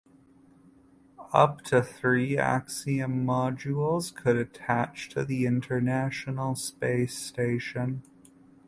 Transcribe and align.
Up 1.31 1.61
to 1.65 1.83
three 1.83 2.35
Axiom 2.35 3.23
modules 3.23 4.11
could 4.11 4.35
attach 4.35 5.09
to 5.09 5.23
the 5.23 5.45
International 5.45 6.55
Space 6.55 7.15
Station. 7.15 8.01